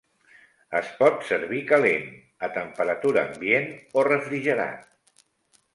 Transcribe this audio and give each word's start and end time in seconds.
Es 0.79 0.87
pot 1.01 1.27
servir 1.27 1.59
calent, 1.73 2.09
a 2.49 2.49
temperatura 2.57 3.25
ambient 3.33 3.71
o 4.03 4.09
refrigerat. 4.13 5.23